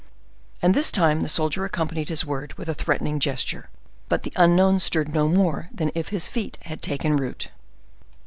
[0.63, 3.69] And this time the soldier accompanied his word with a threatening gesture;
[4.09, 7.49] but the unknown stirred no more than if his feet had taken root.